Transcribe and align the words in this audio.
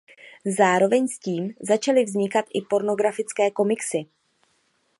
Zároveň 0.57 1.07
s 1.07 1.19
tím 1.19 1.53
začaly 1.59 2.03
vznikat 2.03 2.45
i 2.53 2.61
pornografické 2.61 3.51
komiksy. 3.51 4.05